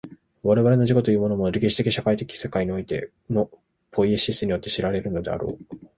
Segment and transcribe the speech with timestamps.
[0.41, 3.51] 我々の自己というものも、歴史的社会的世界においての
[3.91, 5.81] ポイエシスによって知られるのであろう。